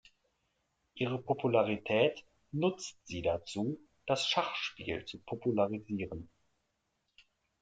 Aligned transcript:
Ihre 0.95 1.21
Popularität 1.21 2.25
nutzt 2.51 2.97
sie 3.03 3.21
dazu, 3.21 3.79
das 4.07 4.25
Schachspiel 4.25 5.05
zu 5.05 5.19
popularisieren. 5.19 6.27